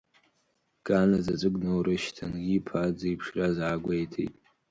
Гана 0.87 1.17
заҵәык 1.25 1.55
днаурышьҭын, 1.61 2.33
иԥа 2.55 2.81
дзеиԥшраз 2.93 3.57
аагәеиҭеит. 3.65 4.35